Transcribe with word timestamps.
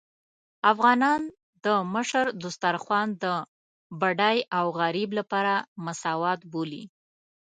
افغانان 0.71 1.21
د 1.65 1.67
مشر 1.93 2.25
دسترخوان 2.43 3.07
د 3.23 3.25
بډای 3.99 4.37
او 4.57 4.65
غريب 4.79 5.09
لپاره 5.19 5.53
مساوات 5.85 6.39
بولي. 6.51 6.83